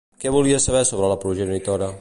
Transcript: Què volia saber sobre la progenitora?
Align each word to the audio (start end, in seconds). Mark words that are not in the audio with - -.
Què 0.23 0.31
volia 0.35 0.61
saber 0.63 0.81
sobre 0.93 1.13
la 1.13 1.21
progenitora? 1.27 1.89